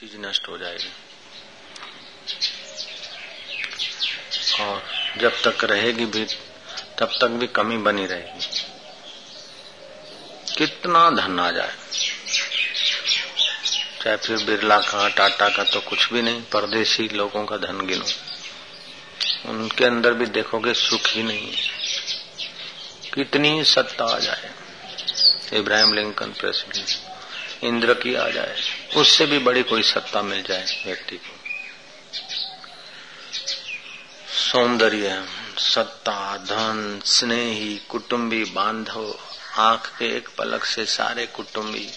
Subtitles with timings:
[0.00, 0.92] चीज़ नष्ट हो जाएगी।
[4.62, 4.84] और
[5.18, 6.24] जब तक रहेगी भी,
[6.98, 8.62] तब तक भी कमी बनी रहेगी।
[10.58, 11.76] कितना धन आ जाए।
[14.04, 18.04] चाहे फिर बिरला का, टाटा का तो कुछ भी नहीं, परदेशी लोगों का धन गिनो।
[19.50, 21.52] उनके अंदर भी देखोगे सुख ही नहीं
[23.14, 24.50] कितनी सत्ता आ जाए।
[25.52, 27.18] इब्राहिम लिंकन प्रेसिडेंट,
[27.64, 31.40] इंद्र की आ जाए। उससे भी बड़ी कोई सत्ता मिल जाए व्यक्ति को।
[34.32, 39.18] सौंदर्य, सत्ता, धन, स्नेही, कुटुंबी बांधव,
[39.56, 41.90] आँख के एक पलक से सारे कुटुंबी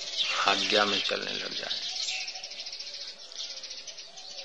[0.48, 1.94] आज्ञा में चलने लग जाए।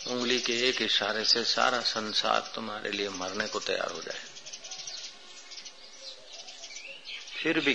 [0.06, 4.20] उंगली के एक इशारे से सारा संसार तुम्हारे लिए मरने को तैयार हो जाए।
[7.36, 7.74] फिर भी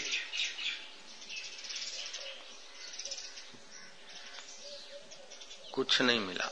[5.73, 6.45] कुछ नहीं मिला।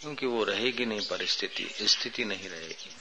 [0.00, 2.96] क्योंकि वो रहेगी नहीं, परिस्थिति, स्थिति नहीं रहेगी।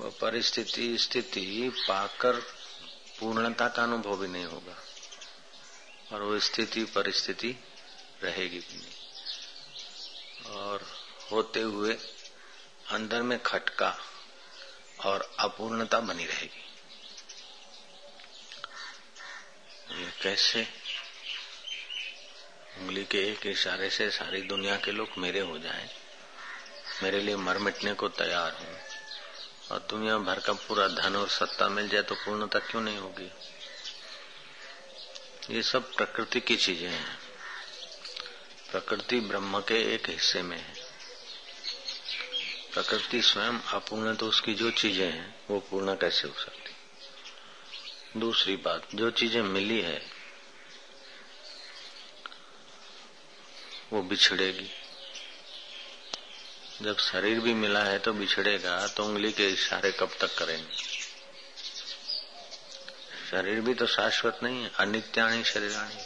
[0.00, 2.40] वह परिस्थिति, स्थिति पाकर
[3.20, 4.76] पूर्णता का अनुभव भी नहीं होगा।
[6.12, 7.56] और वो स्थिति, परिस्थिति
[8.22, 8.94] रहेगी भी नहीं।
[10.50, 11.98] और होते हुए
[12.88, 13.98] अंदर में खटका
[15.04, 16.66] और अपूर्णता बनी रहेगी।
[20.00, 20.79] ये कैसे
[22.80, 25.88] उंगली के एक इशारे से सारी दुनिया के लोग मेरे हो जाएँ,
[27.02, 28.76] मेरे लिए मर मिटने को तैयार हूँ।
[29.70, 33.30] और दुनिया भर का पूरा धन और सत्ता मिल जाए तो पूर्णता क्यों नहीं होगी?
[35.50, 37.18] ये सब प्रकृति की चीज़ें हैं।
[38.72, 40.74] प्रकृति ब्रह्म के एक हिस्से में है।
[42.74, 48.20] प्रकृति स्वयं अपूर्ण तो उसकी जो चीज़ें हैं वो पूर्ण कैसे हो सकती?
[48.20, 50.09] दूसरी बात जो चीज़ें मिली है
[53.92, 54.70] वो बिछड़ेगी।
[56.82, 60.76] जब शरीर भी मिला है तो बिछड़ेगा तो उंगली के इशारे कब तक करेंगे?
[63.30, 65.98] शरीर भी तो शाश्वत नहीं है, अनित्याणी शरीराणी।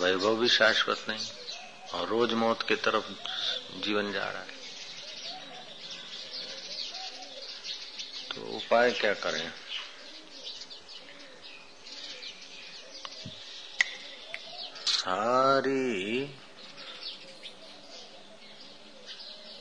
[0.00, 1.26] वैभव भी शाश्वत नहीं,
[1.94, 3.10] और रोज मौत की तरफ़
[3.80, 4.56] जीवन जा रहा है।
[8.34, 9.52] तो उपाय क्या करें?
[15.06, 16.24] सारी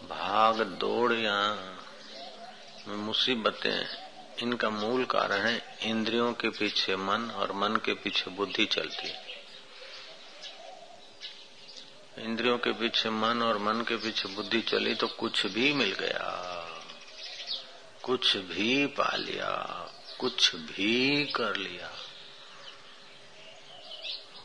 [0.09, 1.35] भाग दौड़ या
[2.87, 3.85] मुसीबतें,
[4.41, 9.21] इनका मूल कारण है इंद्रियों के पीछे मन और मन के पीछे बुद्धि चलती है।
[12.17, 16.31] इंद्रियों के पीछे मन और मन के पीछे बुद्धि चली तो कुछ भी मिल गया।
[18.03, 19.51] कुछ भी पा लिया,
[20.19, 21.91] कुछ भी कर लिया।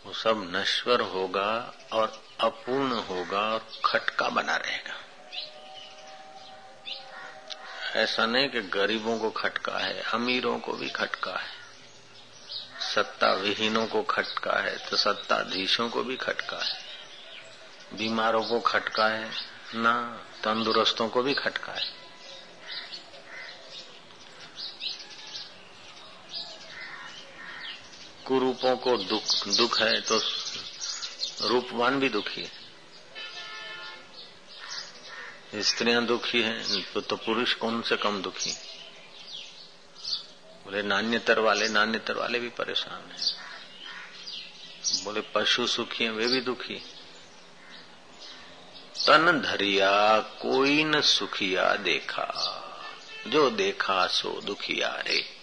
[0.06, 4.94] वो सब नश्वर होगा और अपूर्ण होगा और खटका बना रहेगा।
[8.00, 11.60] ऐसा नहीं कि गरीबों को खटका है, अमीरों को भी खटका है
[12.94, 16.78] सत्ता विहीनों को खटका है तो सत्ताधीशों को भी खटका है।
[17.94, 19.30] बीमारों को खटका है,
[19.74, 22.09] ना, तंदुरुस्तों को भी खटका है।
[28.30, 30.20] कुरूपों को दुख दुख है तो
[31.48, 32.50] रूपवान भी दुखी है।
[35.62, 38.50] स्त्रियाँ दुखी हैं तो, तो पुरुष कौन से कम दुखी?
[40.64, 43.36] बोले नान्यतर वाले नान्यतर वाले भी परेशान हैं।
[45.04, 46.74] बोले पशु सुखी हैं वे भी दुखी।
[49.06, 52.56] तन धरिया कोई न सुखिया देखा
[53.26, 55.39] जो देखा सो दुखिया रे।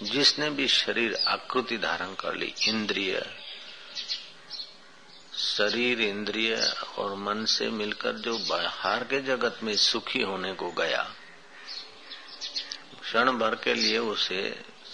[0.00, 3.20] जिसने भी शरीर आकृति धारण कर ली, इंद्रिय,
[5.36, 6.54] शरीर, इंद्रिय
[6.98, 11.02] और मन से मिलकर जो बाहर के जगत में सुखी होने को गया,
[13.02, 14.40] क्षण भर के लिए उसे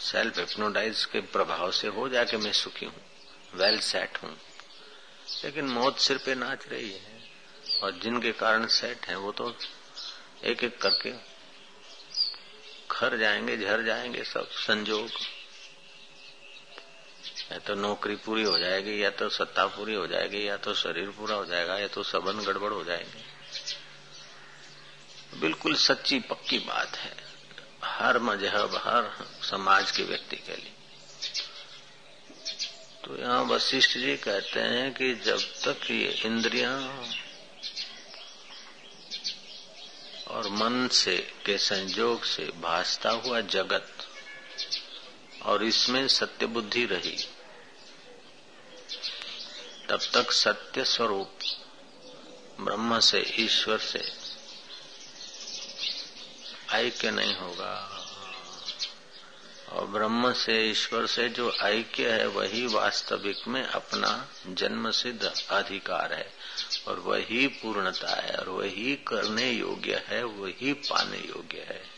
[0.02, 3.00] सेल्फ एप्नोडाइज के प्रभाव से हो जाए कि मैं सुखी हूँ
[3.54, 4.36] वेल सेट हूँ।
[5.44, 7.22] लेकिन मौत सिर पे नाच रही है
[7.82, 9.54] और जिनके कारण सेट है, वो तो
[10.44, 11.12] एक एक करके
[12.94, 15.10] खर जाएँगे, झर जाएँगे, सब संजोग।
[17.52, 21.10] या तो नौकरी पूरी हो जाएगी, या तो सत्ता पूरी हो जाएगी, या तो शरीर
[21.10, 23.34] पूरा हो जाएगा, या तो सबन गड़बड़ हो जाएँगे।
[25.40, 27.16] बिल्कुल सच्ची पक्की बात है।
[27.84, 30.72] हर मज़हब, हर समाज के व्यक्ति के लिए।
[33.04, 37.04] तो यहाँ वशिष्ठ जी कहते हैं कि जब तक ये इंद्रियाँ
[40.28, 43.92] और मन से के संयोग से भासता हुआ जगत
[45.42, 47.28] और इसमें सत्य बुद्धि रही।
[49.88, 51.32] तब तक सत्य स्वरूप
[52.60, 54.12] ब्रह्म से, ईश्वर से
[56.72, 57.90] ऐक्य नहीं होगा।
[59.68, 66.12] और ब्रह्म से, ईश्वर से जो ऐक्य है, वही वास्तविक में अपना जन्म सिद्ध अधिकार
[66.12, 66.32] है।
[66.88, 71.94] और वही पूर्णता है, और वही करने योग्य है, वही पाने योग्य है।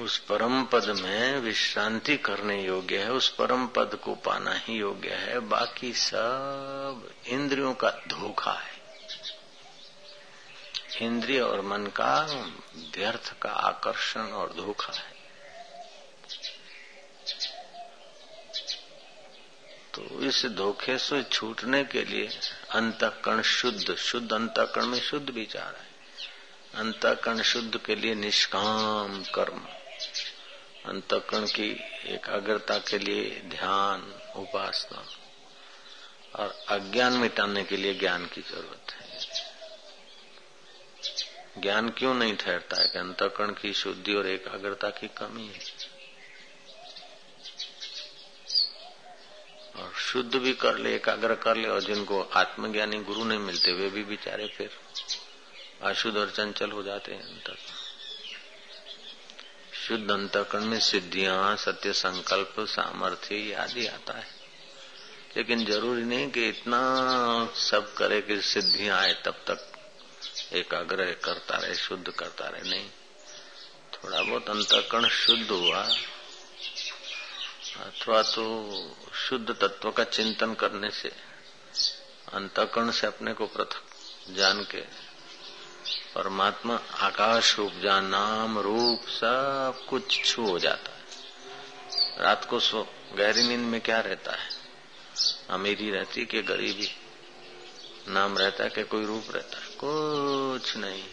[0.00, 5.10] उस परम पद में विश्रांति करने योग्य है, उस परम पद को पाना ही योग्य
[5.10, 8.74] है। बाकी सब इंद्रियों का धोखा है।
[11.02, 12.26] इंद्रिय और मन का
[12.76, 15.13] व्यर्थ का आकर्षण और धोखा है।
[19.94, 22.28] तो इस धोखे से छूटने के लिए
[22.70, 25.94] अंतकरण शुद्ध शुद्ध अंतकरण में शुद्ध विचार है।
[26.74, 29.60] अंतकरण शुद्ध के लिए निष्काम कर्म।
[30.86, 31.70] अंतकरण की
[32.06, 34.00] एकाग्रता के लिए ध्यान,
[34.36, 35.06] उपासना
[36.34, 39.04] और अज्ञान मिटाने के लिए ज्ञान की ज़रूरत है।
[41.58, 45.73] ज्ञान क्यों नहीं ठहरता है कि अंतकरण की शुद्धि और एकाग्रता की कमी है?
[49.76, 53.88] और शुद्ध भी कर ले, एकाग्र कर ले, और जिनको आत्मज्ञानी गुरु नहीं मिलते, वे
[53.88, 54.70] भी बेचारे फिर
[55.82, 57.84] अशुद्ध और चंचल हो जाते हैं अंतकरण
[59.86, 64.26] शुद्ध अंतकरण में सिद्धियाँ, सत्य संकल्प, सामर्थ्य आदि आता है।
[65.36, 66.78] लेकिन ज़रूरी नहीं कि इतना
[67.54, 69.72] सब करे कि सिद्धियाँ आए, तब तक
[70.52, 72.88] एकाग्रह करता रहे, शुद्ध करता रहे, नहीं।
[73.92, 75.88] थोड़ा बहुत अंतकरण शुद्ध हुआ
[77.74, 78.44] अथवा तो
[79.14, 81.12] शुद्ध तत्व का चिंतन करने से,
[82.32, 83.82] अंतकरण से अपने को पृथक
[84.30, 84.80] जान के,
[86.14, 91.04] परमात्मा आकाश रूप जहाँ नाम रूप सब कुछ छू हो जाता है।
[92.18, 94.48] रात को सो, गहरी नींद में क्या रहता है?
[95.50, 96.90] अमीरी रहती कि गरीबी?
[98.08, 99.66] नाम रहता है कि कोई रूप रहता है?
[99.84, 101.04] कुछ नहीं।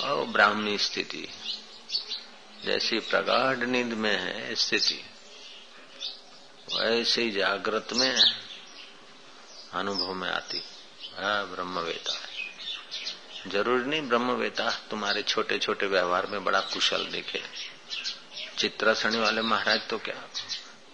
[0.00, 1.28] और ब्राह्मणी स्थिति,
[2.64, 5.04] जैसी प्रगाढ़ नींद में है स्थिति
[6.74, 8.22] वैसे ही जागृत में
[9.72, 10.60] अनुभव में आती।
[11.20, 17.42] ब्रह्मवेता है। ज़रूरी नहीं ब्रह्मवेता, तुम्हारे छोटे छोटे व्यवहार में बड़ा कुशल दिखे।
[18.58, 20.28] चित्रासनी वाले महाराज तो क्या?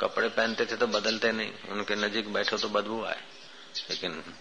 [0.00, 3.22] कपड़े पहनते थे तो बदलते नहीं। उनके नजीक बैठो तो बदबू आए।
[3.90, 4.34] लेकिन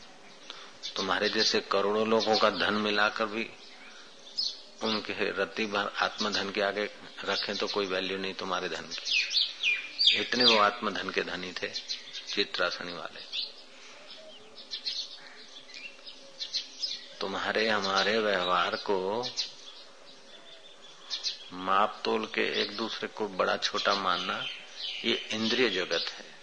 [0.96, 3.50] तुम्हारे जैसे करोड़ों लोगों का धन मिलाकर भी
[4.84, 6.90] उनके रत्ती भर आत्मधन के आगे
[7.26, 9.35] रखें तो कोई वैल्यू नहीं तुम्हारे धन की।
[10.13, 11.68] इतने वो आत्मधन के धनी थे
[12.34, 13.46] चित्रासनी वाले।
[17.22, 19.30] तुम्हारे हमारे व्यवहार को
[21.54, 24.48] माप तोल के एक दूसरे को बड़ा छोटा मानना
[25.06, 26.35] ये इंद्रिय जगत है।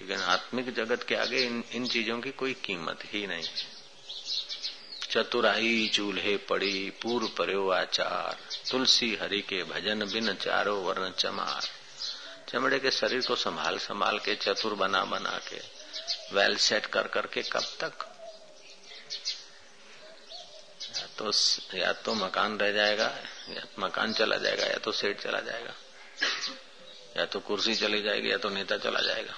[0.00, 3.72] लेकिन आत्मिक जगत के आगे इन, इन चीज़ों की कोई कीमत ही नहीं है।
[5.10, 8.38] चतुराई चूल्हे पड़ी पूर्व पर्यो आचार
[8.70, 11.81] तुलसी हरि के भजन बिन चारो वर्ण चमार।
[12.52, 15.60] चमड़े के शरीर को संभाल संभाल के चतुर बना बना के
[16.34, 18.04] वेल सेट कर करके कब तक
[20.92, 21.30] या तो
[21.78, 23.06] या तो मकान रह जाएगा
[23.48, 25.74] या तो मकान चला जाएगा या तो सेठ चला जाएगा
[27.16, 29.34] या तो कुर्सी चली जाएगी या तो नेता चला जाएगा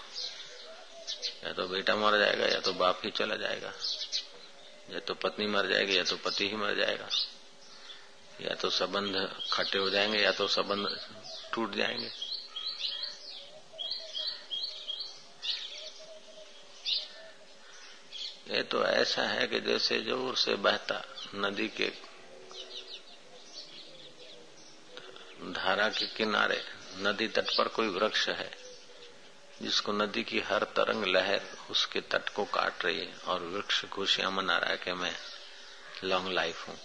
[1.44, 3.72] या तो बेटा मर जाएगा या तो बाप ही चला जाएगा
[4.90, 7.08] या तो पत्नी मर जाएगी या तो पति ही मर जाएगा
[8.40, 9.16] या तो संबंध
[9.52, 10.96] खट्टे हो जाएँगे या तो संबंध
[11.52, 12.23] टूट जाएँगे
[18.50, 21.92] ये तो ऐसा है कि जैसे ज़ोर से बहता नदी के
[25.52, 26.60] धारा के किनारे,
[26.98, 28.50] नदी तट पर कोई वृक्ष है,
[29.62, 34.30] जिसको नदी की हर तरंग लहर उसके तट को काट रही है, और वृक्ष खुशियाँ
[34.30, 35.14] मना रहा है कि मैं
[36.04, 36.76] लॉन्ग लाइफ हूँ।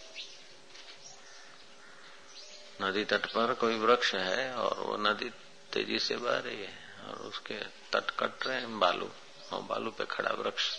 [2.81, 5.29] नदी तट पर कोई वृक्ष है, और वो नदी
[5.73, 7.55] तेज़ी से बह रही है, और उसके
[7.93, 9.09] तट कट रहे हैं बालू,
[9.53, 10.69] और बालू पे खड़ा वृक्ष।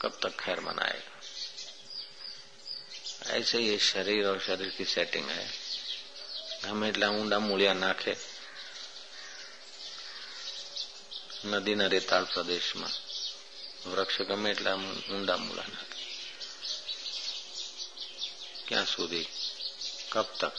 [0.00, 1.14] कब तक खैर मनाएगा
[3.32, 5.46] ऐसे ये शरीर और शरीर की सेटिंग है
[6.58, 8.12] ગમે એટલા ઊંડા મૂળિયા નાખે
[11.52, 12.94] નદીના રેતાળ પ્રદેશમાં
[13.88, 14.72] વૃક્ષ ગમે એટલા
[15.10, 15.94] ઊંડા મૂળા નાખે
[18.68, 19.24] क्या सूदी
[20.12, 20.54] कब तक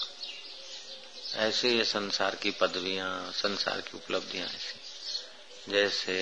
[1.37, 6.15] ऐसे ये संसार की पदवियां संसार की उपलब्धियां ऐसी जैसे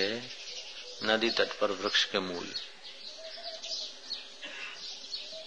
[1.04, 2.48] नदी तट पर वृक्ष के मूल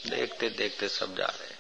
[0.07, 1.55] देखते देखते सब जा रहे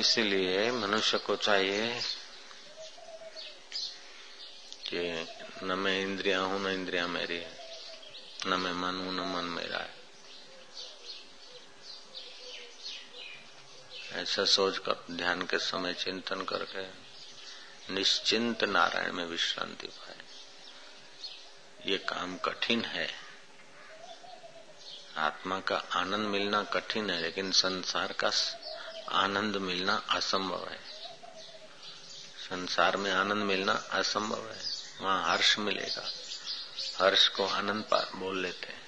[0.00, 2.00] इसीलिए मनुष्य को चाहिए
[4.88, 5.26] कि
[5.62, 7.58] न मैं इंद्रिया हूँ, न इंद्रिया मेरी है।
[8.46, 9.94] न मैं मन हूँ, न मन मेरा है।
[14.12, 16.86] ऐसा सोचकर, ध्यान के समय चिंतन करके,
[17.94, 20.16] निश्चिंत नारायण में विश्रांति पाए।
[21.90, 23.25] ये काम कठिन है।
[25.16, 28.30] आत्मा का आनंद मिलना कठिन है, लेकिन संसार का
[29.12, 30.80] आनंद मिलना असंभव है।
[32.38, 34.60] संसार में आनंद मिलना असंभव है।
[35.00, 36.10] वहाँ हर्ष मिलेगा।
[37.00, 38.86] हर्ष को आनंद बोल लेते हैं।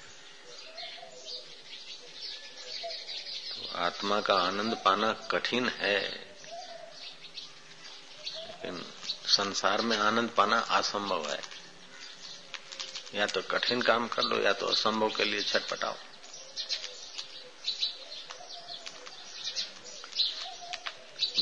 [3.55, 6.09] तो आत्मा का आनंद पाना कठिन है,
[8.47, 8.85] लेकिन
[9.25, 11.41] संसार में आनंद पाना असंभव है।
[13.15, 15.95] या तो कठिन काम कर लो, या तो असंभव के लिए छटपटाओ।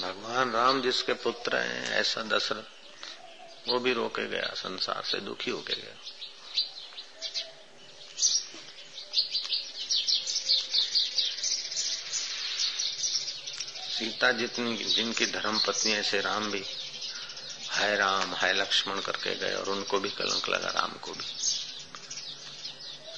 [0.01, 5.73] भगवान राम जिसके पुत्र हैं, ऐसा दशरथ, वो भी रोके गया, संसार से दुखी होके
[5.73, 5.95] गया।
[13.89, 16.65] सीता जितनी, जिनकी धर्म पत्नी ऐसे राम भी,
[17.69, 21.25] हाय राम, हाय लक्ष्मण करके गए, और उनको भी कलंक लगा राम को भी।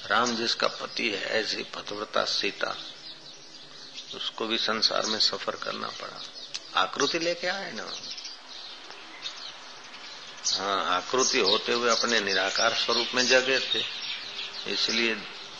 [0.06, 2.76] राम जिसका पति है, ऐसी पतव्रता सीता,
[4.14, 6.22] उसको भी संसार में सफ़र करना पड़ा।
[6.76, 7.86] आकृति लेके आए ना।
[10.58, 13.84] हाँ आकृति होते हुए अपने निराकार स्वरूप में जगे थे।
[14.72, 15.14] इसलिए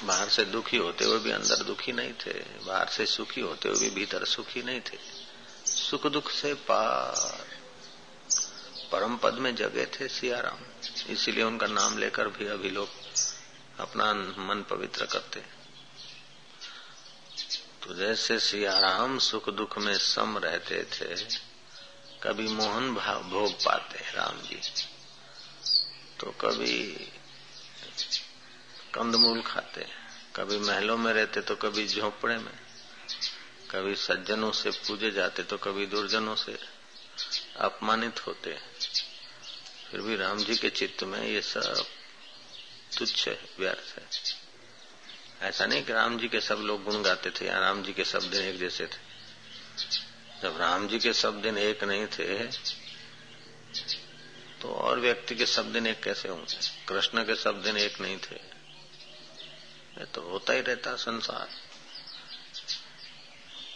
[0.05, 2.33] बाहर से दुखी होते हुए भी अंदर दुखी नहीं थे।
[2.67, 4.99] बाहर से सुखी होते हुए भी भीतर सुखी नहीं थे।
[5.67, 7.47] सुख दुख से पार।
[8.93, 10.59] परम पद में जगे थे सियाराम।
[11.13, 12.89] इसीलिए उनका नाम लेकर भी अभी लोग
[13.81, 15.41] अपना मन पवित्र करते
[17.83, 21.15] तो जैसे सियाराम सुख दुख में सम रहते थे,
[22.23, 24.61] कभी मोहन भाव भोग पाते राम जी।
[26.21, 26.77] तो कभी
[28.95, 29.87] कंदमूल खाते
[30.37, 32.59] कभी महलों में रहते तो कभी झोपड़े में,
[33.71, 36.59] कभी सज्जनों से पूजे जाते तो कभी दुर्जनों से
[37.61, 38.57] अपमानित होते
[39.91, 41.85] फिर भी राम जी के चित्त में ये सब
[42.99, 44.05] तुच्छ है, व्यर्थ है।
[45.43, 48.05] ऐसा नहीं कि राम जी के सब लोग गुण गाते थे या राम जी के
[48.05, 48.99] सब दिन एक जैसे थे।
[50.43, 52.47] जब राम जी के सब दिन एक नहीं थे
[54.61, 56.57] तो और व्यक्ति के सब दिन एक कैसे होंगे?
[56.89, 58.37] कृष्ण के सब दिन एक नहीं थे।
[59.99, 61.49] ये तो होता ही रहता संसार।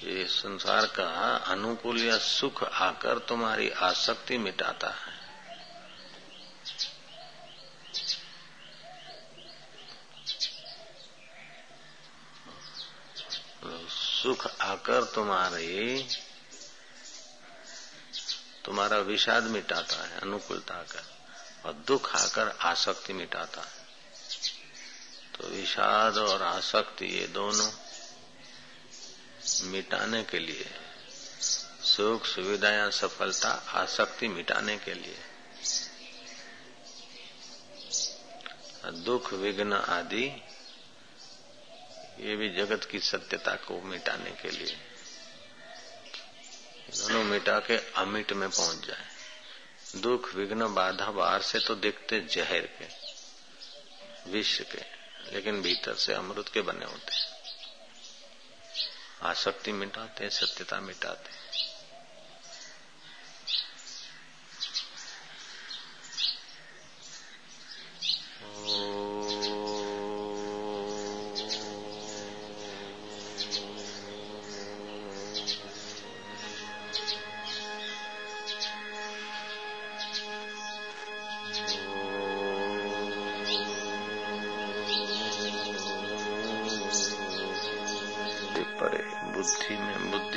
[0.07, 1.09] ये संसार का
[1.47, 5.14] अनुकूल या सुख आकर तुम्हारी आसक्ति मिटाता है।
[14.25, 16.09] सुख आकर तुम्हारी,
[18.65, 21.03] तुम्हारा विषाद मिटाता है, अनुकूलता आकर,
[21.65, 23.87] और दुख आकर आसक्ति मिटाता है।
[25.35, 27.71] तो विषाद और आसक्ति ये दोनों
[29.63, 30.71] मिटाने के लिए,
[31.83, 35.19] सुख, सुविधा या सफलता, आसक्ति मिटाने के लिए,
[38.85, 40.43] दुख, विघ्न आदि
[42.21, 44.77] ये भी जगत की सत्यता को मिटाने के लिए।
[46.99, 52.67] दोनों मिटा के अमिट में पहुँच जाए। दुख, विघ्न, बाधा बाहर से तो देखते जहर
[52.81, 52.89] के
[54.31, 54.83] विश्व के,
[55.33, 57.23] लेकिन भीतर से अमृत के बने होते
[59.23, 61.44] आसक्ति मिटाते सत्यता मिटाते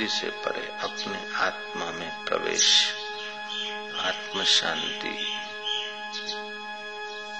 [0.08, 2.94] से परे अपने आत्मा में प्रवेश।
[4.00, 5.34] आत्म शांति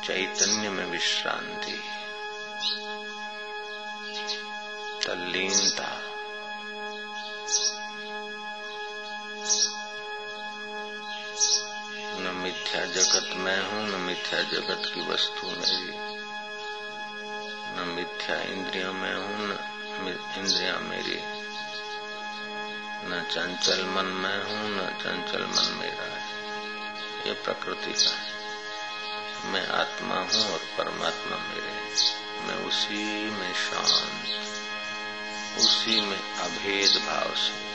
[0.07, 1.83] चैतन्य में विश्रांति।
[5.07, 6.01] तल्लीनता।
[12.21, 15.93] न मिथ्या जगत मैं हूँ, न मिथ्या जगत की वस्तु मेरी।
[17.77, 20.09] न मिथ्या इंद्रिया मैं हूँ, न
[20.39, 21.38] इंद्रिया मेरी।
[23.11, 26.25] न चंचल मन मैं हूँ, न चंचल मन मेरा है।
[27.27, 28.39] ये प्रकृति का है।
[29.53, 31.87] मैं आत्मा हूँ और परमात्मा मेरे है।
[32.47, 34.25] मैं उसी में शांत
[35.59, 37.69] उसी में अभेद भाव से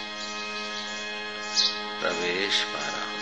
[1.99, 3.12] प्रवेश पा रहा हूँ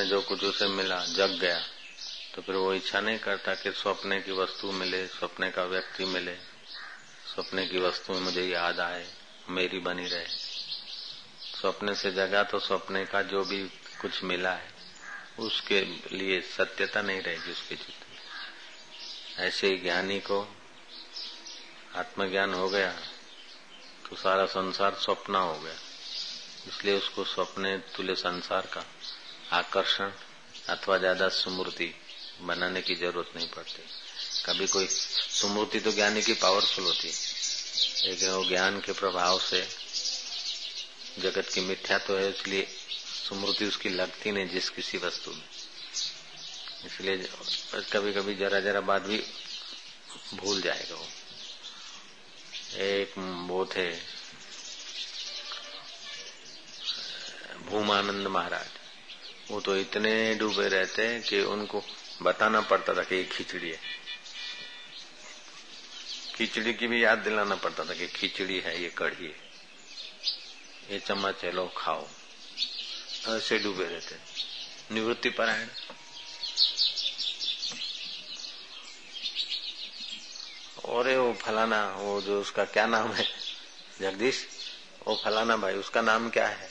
[0.00, 1.58] में जो कुछ उसे मिला, जग गया।
[2.34, 6.34] तो फिर वो इच्छा नहीं करता कि स्वप्ने की वस्तु मिले, स्वप्ने का व्यक्ति मिले।
[7.26, 9.06] स्वप्ने की वस्तु मुझे याद आए,
[9.48, 10.26] मेरी बनी रहे।
[11.60, 13.62] स्वप्न से जगा तो स्वप्ने का जो भी
[14.00, 14.70] कुछ मिला है,
[15.38, 15.80] उसके
[16.12, 20.40] लिए सत्यता नहीं रहेगी उसके चित्त में। ऐसे ही ज्ञानी को
[21.96, 22.92] आत्मज्ञान हो गया
[24.08, 25.74] तो सारा संसार स्वप्न हो गया।
[26.68, 28.84] इसलिए उसको स्वप्ने तुले संसार का
[29.52, 30.10] आकर्षण
[30.68, 31.94] अथवा ज़्यादा सुमूर्ति
[32.42, 33.82] बनाने की ज़रूरत नहीं पड़ती।
[34.46, 37.14] कभी कोई सुमूर्ति तो ज्ञानी की पावरफुल होती है,
[38.04, 39.66] लेकिन वो ज्ञान के प्रभाव से
[41.20, 42.66] जगत की मिथ्या तो है, इसलिए
[43.24, 45.44] स्मृति उसकी लगती नहीं जिस किसी वस्तु में।
[46.86, 47.16] इसलिए
[47.92, 49.22] कभी कभी जरा जरा बात भी
[50.34, 51.06] भूल जाएगा वो।
[52.80, 53.14] एक
[53.48, 53.90] वो थे
[57.70, 58.78] भूमानंद महाराज।
[59.50, 61.82] वो तो इतने डूबे रहते हैं कि उनको
[62.22, 63.80] बताना पड़ता था कि ये खिचड़ी है।
[66.34, 69.50] खिचड़ी की भी याद दिलाना पड़ता था कि खिचड़ी है, ये कढ़ी है।
[70.90, 72.08] ये चम्मच है, लो, खाओ।
[73.28, 74.16] ऐसे डूबे रहते
[74.94, 75.68] निवृत्ति परायण।
[80.84, 83.32] और वो फलाना, वो जो उसका क्या नाम है?
[84.00, 84.48] जगदीश?
[85.06, 86.69] वो फलाना भाई, उसका नाम क्या है?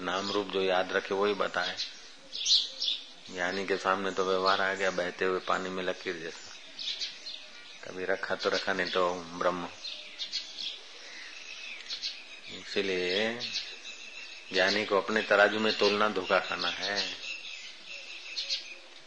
[0.00, 1.76] नाम रूप जो याद रखे, वही बताए।
[3.34, 6.50] ज्ञानी के सामने तो व्यवहार आ गया, बहते हुए पानी में लकीर जैसा।
[7.84, 9.68] कभी रखा तो रखा, नहीं तो ब्रह्म।
[12.50, 13.38] इसीलिए
[14.52, 17.16] ज्ञानी को अपने तराजू में तोलना धोखा खाना है।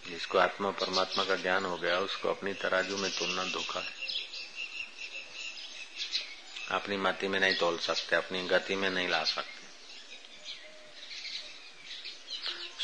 [0.10, 3.94] जिसको आत्मा परमात्मा का ज्ञान हो गया, उसको अपनी तराजू में तोलना धोखा है।
[6.72, 9.63] अपनी माती में नहीं तोल सकते, अपनी गति में नहीं ला सकते।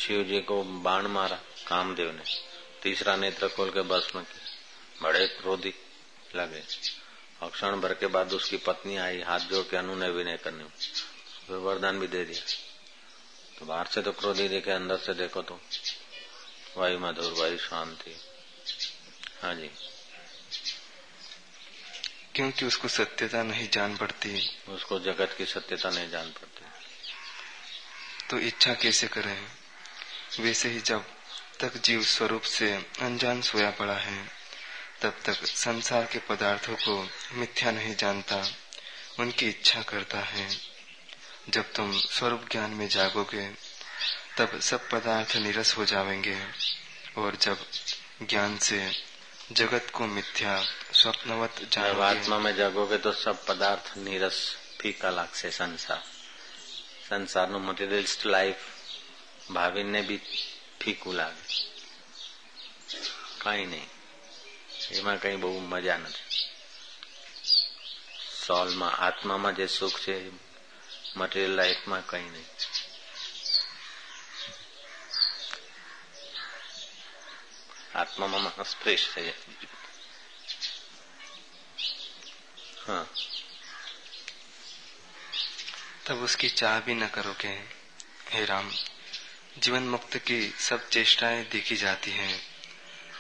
[0.09, 2.23] शिव जी को बाण मारा कामदेव ने।
[2.83, 4.55] तीसरा नेत्र खोल के भस्म किया।
[5.01, 5.73] बड़े क्रोधी
[6.35, 6.63] लगे।
[7.41, 11.55] और क्षण भर के बाद उसकी पत्नी आई हाथ जोड़ के अनुनय विनय करने फिर
[11.55, 12.43] वरदान भी दे दिया।
[13.59, 15.61] तो बाहर से तो क्रोधी देखे अंदर से देखो तो।
[16.77, 18.17] वायु मधुर वायु शांति।
[19.43, 19.71] हाँ जी।
[22.35, 26.65] क्योंकि उसको सत्यता नहीं जान पड़ती। उसको जगत की सत्यता नहीं जान पड़ती।
[28.29, 29.58] तो इच्छा कैसे करें?
[30.39, 31.05] वैसे ही जब
[31.59, 34.31] तक जीव स्वरूप से अनजान सोया पड़ा है,
[35.01, 38.51] तब तक संसार के पदार्थों को मिथ्या नहीं जानता,
[39.19, 40.57] उनकी इच्छा करता है।
[41.49, 43.51] जब तुम स्वरूप ज्ञान में जागोगे,
[44.37, 46.47] तब सब पदार्थ निरस हो जाएँगे,
[47.17, 47.65] और जब
[48.21, 48.91] ज्ञान से
[49.51, 55.51] जगत को मिथ्या स्वप्नवत जानोगे आत्मा में जागोगे तो सब पदार्थ निरस, फीका लाग से
[55.51, 56.03] संसार।
[57.09, 58.57] संसार नो મટીરિયલિસ્ટ लाइफ
[59.52, 60.22] ભાવિને બી
[60.80, 61.44] ફીકું લાગે
[63.42, 63.90] કઈ નહીં
[64.90, 66.42] એમાં કઈ બહુ મજા નથી
[68.38, 70.16] સોલમાં આત્મામાં જે સુખ છે
[71.16, 72.50] મટીરિયલ લાઈફમાં કઈ નહીં
[77.94, 79.72] આત્મામાં માણસ ફ્રેશ થઈ જાય
[82.86, 83.06] हाँ
[86.06, 87.52] तब उसकी चाह भी न करोगे
[88.30, 88.66] हे राम
[89.63, 92.39] जीवन मुक्त की सब चेष्टाएँ देखी जाती हैं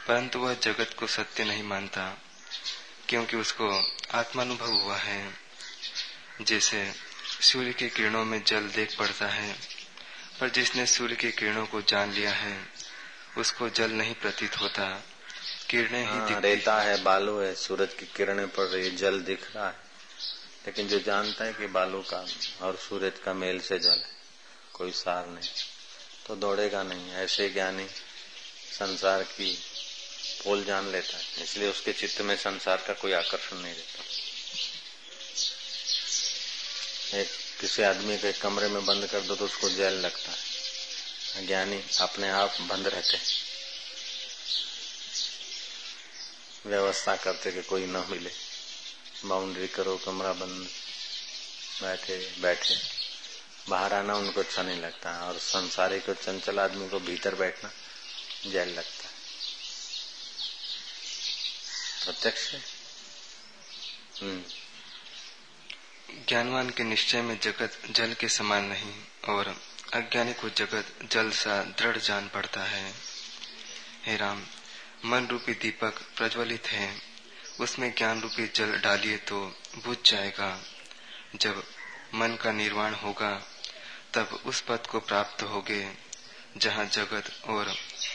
[0.07, 2.03] परंतु वह जगत को सत्य नहीं मानता
[3.09, 3.69] क्योंकि उसको
[4.13, 5.33] आत्मानुभव हुआ है।
[6.41, 6.93] जैसे
[7.41, 9.55] सूर्य के किरणों में जल देख पड़ता है
[10.39, 12.57] पर जिसने सूर्य के किरणों को जान लिया है
[13.37, 14.85] उसको जल नहीं प्रतीत होता
[15.69, 19.55] किरणें ही हाँ, रेता है बालू है सूरज की किरणें पड़ रही है जल दिख
[19.55, 19.75] रहा है।
[20.65, 22.25] लेकिन जो जानता है कि बालू का
[22.61, 24.17] और सूरज का मेल से जल है
[24.73, 25.49] कोई सार नहीं।
[26.29, 27.87] तो दौड़ेगा नहीं, ऐसे ज्ञानी
[28.79, 29.59] संसार की
[30.43, 34.03] पोल जान लेता है, इसलिए उसके चित्त में संसार का कोई आकर्षण नहीं रहता।
[37.17, 37.29] एक
[37.61, 42.29] किसी आदमी को कमरे में बंद कर दो तो उसको जेल लगता है। ज्ञानी अपने
[42.29, 43.25] आप बंद रहते हैं।
[46.65, 48.31] व्यवस्था करते कि कोई न मिले।
[49.25, 50.69] बाउंड्री करो, कमरा बंद,
[51.81, 52.98] बैठे बैठे।
[53.69, 57.71] बाहर आना उनको अच्छा नहीं लगता और संसारिक और चंचल आदमी को भीतर बैठना
[58.51, 59.13] जेल लगता है।
[62.05, 62.55] प्रत्यक्ष
[64.21, 64.43] हम्म।
[66.27, 68.93] ज्ञानवान के निश्चय में जगत जल के समान नहीं
[69.27, 69.61] और
[69.93, 72.93] अज्ञानी को जगत जल सा दृढ़ जान पड़ता है।
[74.03, 74.45] हे राम,
[75.05, 77.01] मन रूपी दीपक प्रज्वलित है।
[77.59, 79.55] उसमें ज्ञान रूपी जल डालिए तो
[79.85, 80.63] बुझ जाएगा।
[81.35, 81.67] जब
[82.15, 83.58] मन का निर्वाण होगा
[84.13, 85.93] तब उस पद को प्राप्त होगे,
[86.57, 87.67] जहाँ जगत और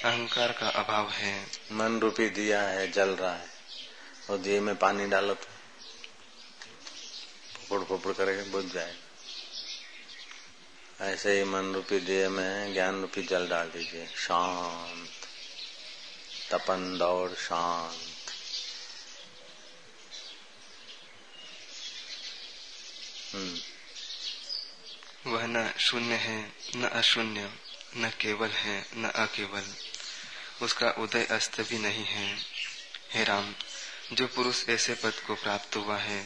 [0.05, 3.55] अहंकार का अभाव है। मन रूपी दिया है, जल रहा है।
[4.31, 5.47] और दिए में पानी डालो तो
[7.69, 8.97] फुफड़ फुफड़ करेगा बुझ जाए
[11.01, 15.11] ऐसे ही मन रूपी दिए में ज्ञान रूपी जल डाल दीजिए। शांत।
[16.51, 18.33] तपन, दौड़, शांत।
[23.35, 23.74] हम्म।
[25.27, 26.39] वह न शून्य है
[26.77, 27.51] न अशून्य
[27.97, 29.65] न केवल है न अकेवल।
[30.63, 32.27] उसका उदय अस्त भी नहीं है।
[33.13, 33.55] हे राम
[34.13, 36.21] जो पुरुष ऐसे पद को प्राप्त हुआ है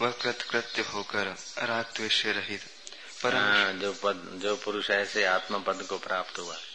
[0.00, 1.26] वह कृतकृत्य होकर
[1.62, 2.62] राग द्वेष रहित
[3.22, 6.74] पर हाँ, जो पद जो पुरुष ऐसे आत्म पद को प्राप्त हुआ है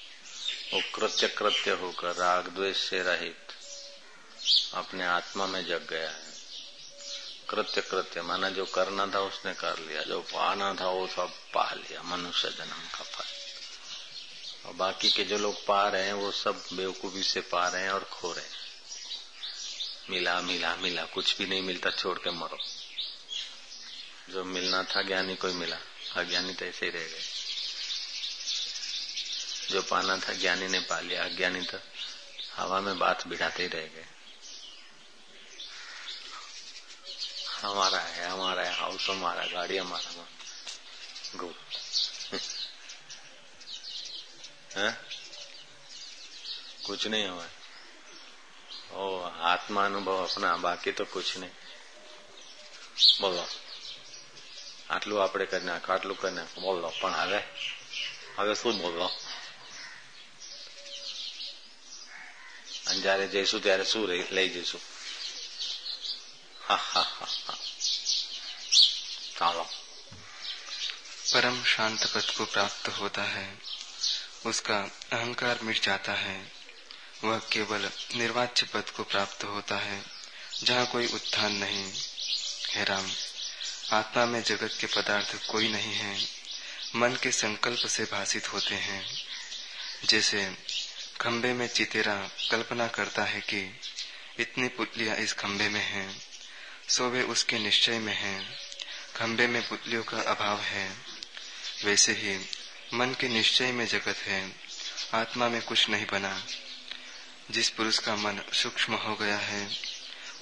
[0.73, 3.37] वो कृत्य कृत्य होकर राग द्वेष से रहित
[4.73, 6.30] अपने आत्मा में जग गया है।
[7.51, 11.71] कृत्य कृत्य, माना जो करना था उसने कर लिया, जो पाना था वो सब पा
[11.71, 13.23] लिया, मनुष्य जन्म का फल।
[14.67, 17.91] और बाकी के जो लोग पा रहे हैं, वो सब बेवकूफ़ी से पा रहे हैं
[17.91, 18.61] और खो रहे हैं।
[20.09, 22.57] मिला मिला मिला, कुछ भी नहीं मिलता, छोड़ के मरो।
[24.29, 25.77] जो मिलना था, ज्ञानी कोई मिला।
[26.15, 27.21] अज्ञानी तो ऐसे ही रह गए।
[29.69, 31.77] जो पाना था, ज्ञानी ने पा लिया। अज्ञानी तो
[32.55, 34.05] हवा में बात बिठाते ही रह गए।
[37.60, 40.26] हमारा है हमारा है हाउस हमारा गाड़ी हमारा
[41.36, 41.54] गुड
[44.76, 44.90] है
[46.86, 47.46] कुछ नहीं हुआ
[48.94, 51.50] ओ आत्मा अनुभव अपना बाकी तो कुछ नहीं
[53.20, 53.44] બોલો
[54.88, 57.40] આટલું આપણે કરી નાખ આટલું કરી નાખ બોલો પણ હવે
[58.36, 59.08] હવે શું બોલો
[62.86, 64.89] અને જયારે જઈશું ત્યારે શું લઈ જઈશું હા હા હા હા ચાલો
[71.33, 73.59] परम शांत पद को प्राप्त होता है।
[74.45, 74.77] उसका
[75.11, 76.51] अहंकार मिट जाता है।
[77.23, 80.05] वह केवल निर्वाच्य पद को प्राप्त होता है
[80.63, 81.93] जहाँ कोई उत्थान नहीं।
[82.69, 83.11] है राम
[83.91, 86.27] आत्मा में जगत के पदार्थ कोई नहीं है।
[86.95, 89.25] मन के संकल्प से भाषित होते हैं।
[90.05, 90.57] जैसे
[91.21, 93.79] खम्बे में चितेरा कल्पना करता है कि
[94.39, 96.30] इतनी पुतलियाँ इस खम्बे में हैं,
[96.89, 98.57] सो वे उसके निश्चय में हैं।
[99.15, 100.97] खम्बे में पुतलियों का अभाव है।
[101.85, 102.45] वैसे ही
[102.93, 104.55] मन के निश्चय में जगत है।
[105.13, 106.45] आत्मा में कुछ नहीं बना।
[107.51, 109.75] जिस पुरुष का मन सूक्ष्म हो गया है,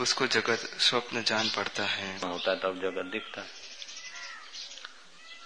[0.01, 3.41] उसको जगत स्वप्न जान पड़ता है। होता तब जगत दिखता।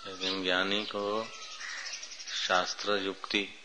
[0.07, 1.31] लेकिन ज्ञानी को
[2.47, 3.59] शास्त्र युक्ति,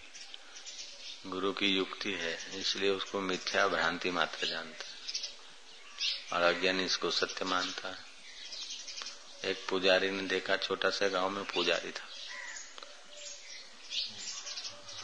[1.27, 4.98] गुरु की युक्ति है, इसलिए उसको मिथ्या भ्रांति मात्र जानता है।
[6.33, 7.99] और अज्ञानी इसको सत्य मानता है।
[9.51, 12.09] एक पुजारी ने देखा, छोटा सा गाँव में पुजारी था।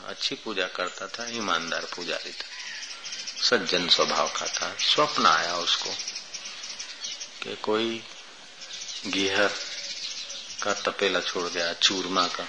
[0.07, 2.47] अच्छी पूजा करता था, ईमानदार पुजारी था।
[3.43, 5.91] सज्जन स्वभाव का था। स्वप्न आया उसको
[7.43, 8.05] कि कोई
[9.07, 9.51] गिहर
[10.63, 12.49] का तपेला छोड़ गया चूरमा का।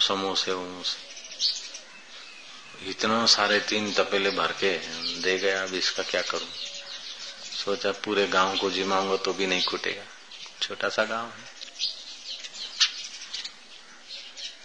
[0.00, 1.09] समोसे वमोसे
[2.86, 4.78] इतना सारे तीन तपेले भर के
[5.20, 6.48] दे गया, अब इसका क्या करूँ?
[7.64, 10.02] सोचा पूरे गाँव को जिमाऊँगा तो भी नहीं खुटेगा
[10.62, 11.48] छोटा सा गाँव है।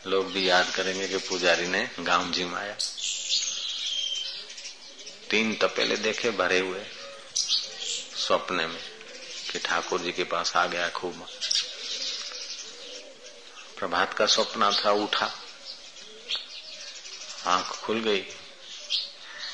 [0.07, 2.77] लोग भी याद करेंगे कि पुजारी ने गाँव जिमाया।
[5.29, 6.85] तीन तपेले देखे भरे हुए
[8.17, 8.81] स्वप्ने में
[9.51, 11.27] कि ठाकुर जी के पास आ गया खूब।
[13.77, 15.44] प्रभात का स्वप्न था, उठा।
[17.47, 18.19] आँख खुल गई।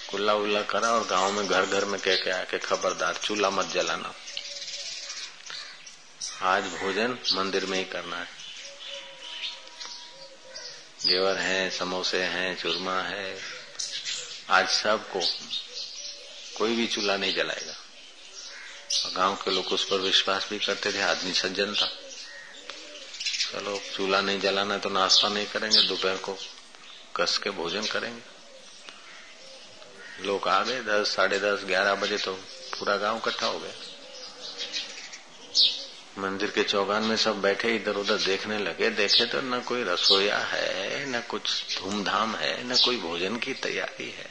[0.10, 3.50] कुल्ला उल्ला करा और गाँव में घर घर में कह के आया कि खबरदार, चूल्हा
[3.50, 4.14] मत जलाना।
[6.42, 8.28] आज भोजन मंदिर में ही करना है।
[11.06, 13.42] जेवर है, समोसे हैं, चूरमा है।
[14.50, 15.20] आज सबको
[16.58, 17.74] कोई भी चूल्हा नहीं जलाएगा।
[19.16, 21.88] गाँव के लोग उस पर विश्वास भी करते थे, आदमी सज्जन था।
[23.52, 26.38] चलो, चूल्हा नहीं जलाना तो नाश्ता नहीं करेंगे, दोपहर को
[27.16, 28.22] कस के भोजन करेंगे।
[30.26, 32.34] लोग आ गए, दस, साढ़े दस, ग्यारह बजे तो
[32.80, 33.74] पूरा गाँव इकट्ठा हो गया।
[36.18, 40.38] मंदिर के चौगान में सब बैठे इधर उधर देखने लगे। देखे तो न कोई रसोईया
[40.38, 44.30] है, न कुछ धूमधाम है, न कोई भोजन की तैयारी है।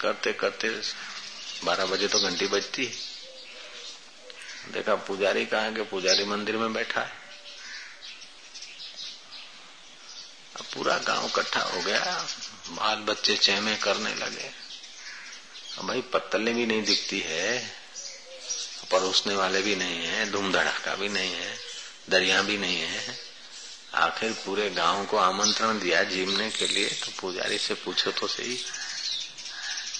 [0.00, 0.68] करते करते
[1.64, 2.86] बारह बजे तो घंटी बजती
[4.72, 7.20] देखा, पुजारी कहा कि पुजारी मंदिर में बैठा है
[10.51, 12.28] अब पूरा गाँव इकट्ठा हो गया।
[12.68, 14.50] बाल बच्चे चहमे करने लगे।
[15.82, 17.74] भाई पत्तलें भी नहीं दिखती है,
[18.90, 21.58] परोसने वाले भी नहीं है, धूम धड़ाका भी नहीं है,
[22.10, 23.18] दरिया भी नहीं है।
[23.94, 28.56] आखिर पूरे गाँव को आमंत्रण दिया जीवने के लिए तो पुजारी से पूछो तो सही।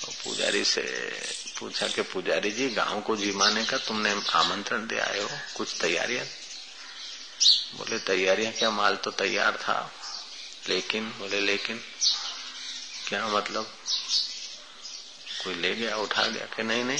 [0.02, 0.82] तो पुजारी से
[1.58, 5.28] पूछा कि पुजारी जी, गाँव को जिमाने का तुमने आमंत्रण दिया हो?
[5.56, 6.24] कुछ तैयारियाँ?
[7.76, 8.70] बोले, तैयारियाँ क्या?
[8.70, 9.92] माल तो तैयार था।
[10.68, 11.84] लेकिन, बोले, लेकिन,
[13.08, 13.78] क्या मतलब?
[15.44, 16.98] कोई ले गया, उठा गया कि नहीं नहीं?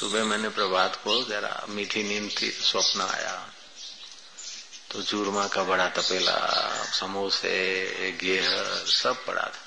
[0.00, 3.52] सुबह मैंने प्रभात को जरा मीठी नींद थी, स्वप्न आया।
[4.90, 6.38] तो चूरमा का बड़ा तपेला,
[7.00, 9.66] समोसे घेर सब पड़ा था।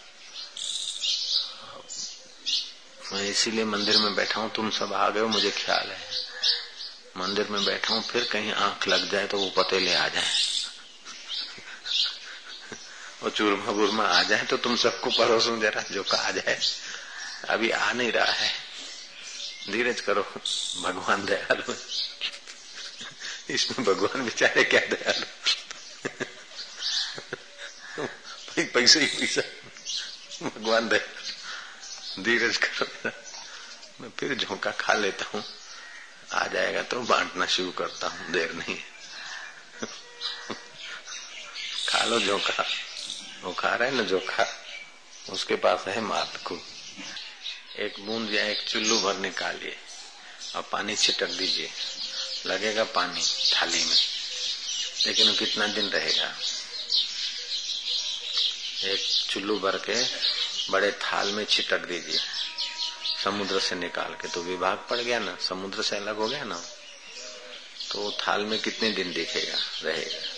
[3.13, 6.09] मैं इसीलिए मंदिर में बैठा हूँ, तुम सब आ गए हो, मुझे ख्याल है।
[7.17, 10.52] मंदिर में बैठा हूँ, फिर कहीं आँख लग जाए तो वो पतेले आ जाए।
[13.23, 16.59] वो चूरमा बुरमा आ जाए तो तुम सबको परोसू जरा जो कहा जाए।
[17.49, 18.51] अभी आ नहीं रहा है।
[19.71, 20.21] धीरज करो,
[20.83, 21.73] भगवान दयालु
[23.49, 25.25] इसमें भगवान बेचारे क्या दयालु
[28.73, 29.41] पैसे ही पैसा।
[30.43, 32.85] भगवान दयालु। धीरज करो
[34.01, 35.43] मैं फिर झोंका खा लेता हूँ।
[36.33, 38.77] आ जाएगा तो बांटना शुरू करता हूँ। देर नहीं
[41.87, 42.65] खा लो झोंका।
[43.43, 44.65] वो खा रहे ना जोखा
[45.29, 46.59] उसके पास है मात को।
[47.79, 49.77] एक बूंद या एक चुल्लू भर निकालिए
[50.55, 51.71] और पानी छिटक दीजिए।
[52.45, 53.21] लगेगा पानी
[53.55, 53.97] थाली में।
[55.07, 56.35] लेकिन वो कितना दिन रहेगा?
[58.83, 60.05] एक चुल्लू भर के
[60.71, 62.19] बड़े थाल में छिटक दीजिए।
[63.23, 65.37] समुद्र से निकाल के। तो विभाग पड़ गया ना?
[65.49, 66.65] समुद्र से अलग हो गया ना?
[67.91, 69.57] तो थाल में कितने दिन दिखेगा?
[69.81, 70.32] रहेगा।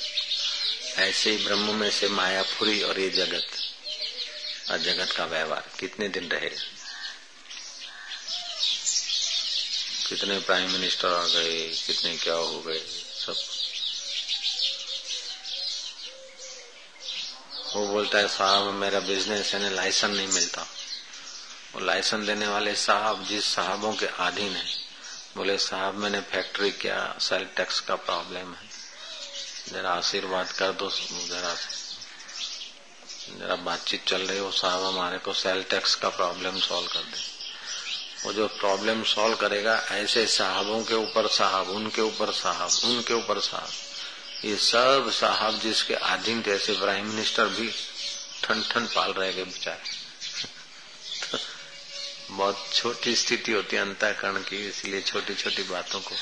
[0.95, 3.47] ऐसे ही ब्रह्म में से माया फुरी और ये जगत,
[4.71, 6.75] और जगत का व्यवहार। कितने दिन रहेगा
[10.09, 12.79] कितने प्राइम मिनिस्टर आ गए, कितने क्या हो गए,
[13.25, 13.35] सब।
[17.75, 20.61] वो बोलता है, साहब, मेरा बिज़नेस है लाइसेंस नहीं मिलता।
[21.73, 24.75] वो लाइसेंस देने वाले साहब, जिस साहबों के अधीन है,
[25.37, 28.74] बोले, साहब, मैंने फैक्ट्री क्या सेल टैक्स का प्रॉब्लम है?
[29.69, 30.89] जरा आशीर्वाद कर दो
[31.27, 31.57] जरा
[33.39, 37.35] जरा बातचीत चल रही हो साहब हमारे को सेल टैक्स का प्रॉब्लम सॉल्व कर दे।
[38.25, 43.39] वो जो प्रॉब्लम सॉल्व करेगा, ऐसे साहबों के ऊपर साहब, उनके ऊपर साहब, उनके ऊपर
[43.39, 43.69] साहब।
[44.45, 47.71] ये सब साहब जिसके अधीन थे, ऐसे प्राइम मिनिस्टर भी
[48.43, 49.95] ठन ठन पाल रहे गए बेचारे।
[52.31, 56.15] बहुत छोटी स्थिति होती है अंतःकरण की, इसलिए छोटी छोटी बातों को।